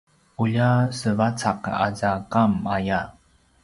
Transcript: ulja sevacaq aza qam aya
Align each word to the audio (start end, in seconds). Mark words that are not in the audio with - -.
ulja 0.43 0.69
sevacaq 0.99 1.61
aza 1.85 2.11
qam 2.31 2.51
aya 2.75 3.01